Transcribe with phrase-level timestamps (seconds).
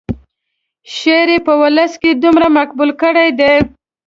[0.95, 3.53] شعر یې په ولس کې دومره مقبول کړی دی.